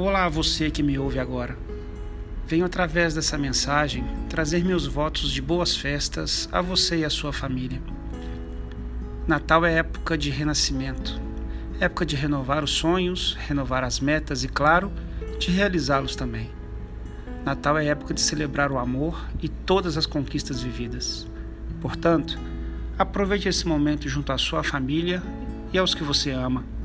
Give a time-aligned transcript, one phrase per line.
[0.00, 1.58] Olá, você que me ouve agora.
[2.46, 7.32] Venho através dessa mensagem trazer meus votos de boas festas a você e a sua
[7.32, 7.82] família.
[9.26, 11.20] Natal é época de renascimento,
[11.80, 14.92] época de renovar os sonhos, renovar as metas e, claro,
[15.36, 16.48] de realizá-los também.
[17.44, 21.26] Natal é época de celebrar o amor e todas as conquistas vividas.
[21.80, 22.38] Portanto,
[22.96, 25.20] aproveite esse momento junto à sua família
[25.72, 26.77] e aos que você ama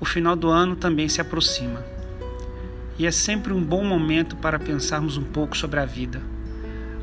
[0.00, 1.84] o final do ano também se aproxima.
[2.98, 6.20] E é sempre um bom momento para pensarmos um pouco sobre a vida,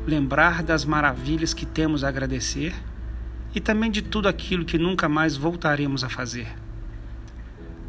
[0.06, 2.74] lembrar das maravilhas que temos a agradecer
[3.54, 6.48] e também de tudo aquilo que nunca mais voltaremos a fazer.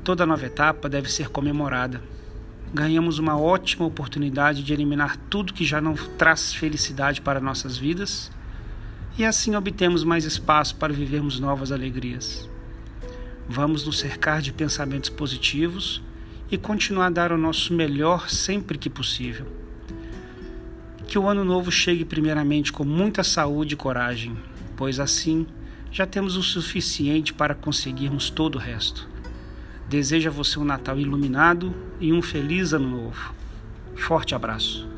[0.04, 2.02] Toda nova etapa deve ser comemorada.
[2.74, 8.32] Ganhamos uma ótima oportunidade de eliminar tudo que já não traz felicidade para nossas vidas
[9.18, 12.48] e assim obtemos mais espaço para vivermos novas alegrias.
[13.50, 16.02] Vamos nos cercar de pensamentos positivos
[16.52, 19.46] e continuar a dar o nosso melhor sempre que possível.
[21.08, 24.38] Que o ano novo chegue primeiramente com muita saúde e coragem,
[24.76, 25.48] pois assim
[25.92, 29.08] já temos o suficiente para conseguirmos todo o resto.
[29.88, 33.34] Desejo a você um Natal iluminado e um feliz Ano Novo.
[33.96, 34.97] Forte abraço.